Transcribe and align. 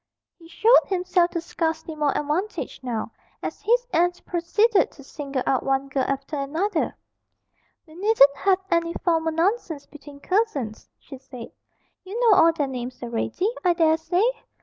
He 0.39 0.47
showed 0.47 0.81
himself 0.87 1.29
to 1.29 1.41
scarcely 1.41 1.93
more 1.93 2.09
advantage 2.17 2.79
now, 2.81 3.11
as 3.43 3.61
his 3.61 3.85
aunt 3.93 4.25
proceeded 4.25 4.89
to 4.89 5.03
single 5.03 5.43
out 5.45 5.61
one 5.61 5.89
girl 5.89 6.05
after 6.07 6.37
another. 6.39 6.97
'We 7.85 7.93
needn't 7.97 8.35
have 8.37 8.57
any 8.71 8.95
formal 9.03 9.31
nonsense 9.31 9.85
between 9.85 10.19
cousins,' 10.19 10.89
she 10.97 11.19
said; 11.19 11.51
'you 12.03 12.19
know 12.31 12.35
all 12.37 12.51
their 12.51 12.65
names 12.65 13.03
already, 13.03 13.47
I 13.63 13.73
dare 13.73 13.97
say. 13.97 14.23